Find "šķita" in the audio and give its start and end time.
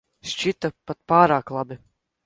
0.29-0.71